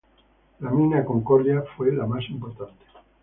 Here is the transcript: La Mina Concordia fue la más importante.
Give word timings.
La 0.61 0.71
Mina 0.71 1.05
Concordia 1.05 1.61
fue 1.77 1.93
la 1.93 2.07
más 2.07 2.27
importante. 2.27 2.83